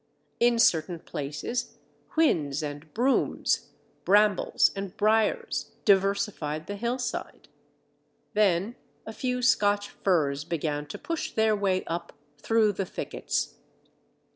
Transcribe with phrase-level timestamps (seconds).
[0.39, 1.77] In certain places
[2.15, 3.69] Whins and Brooms,
[4.03, 7.47] Brambles and Briers, diversified the hillside.
[8.33, 13.57] Then a few Scotch firs began to push their way up, through the thickets.